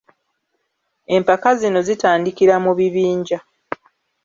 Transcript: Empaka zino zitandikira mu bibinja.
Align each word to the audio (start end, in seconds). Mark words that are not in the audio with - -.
Empaka 1.15 1.49
zino 1.59 1.79
zitandikira 1.87 2.55
mu 2.63 2.71
bibinja. 2.79 3.39